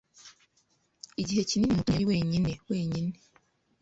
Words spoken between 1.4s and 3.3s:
kinini Mutoni yari wenyine wenyine.